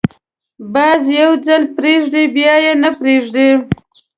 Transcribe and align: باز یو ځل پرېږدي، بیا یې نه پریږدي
باز 0.73 1.03
یو 1.19 1.31
ځل 1.45 1.63
پرېږدي، 1.77 2.23
بیا 2.35 2.55
یې 2.65 2.73
نه 2.83 2.89
پریږدي 2.99 3.49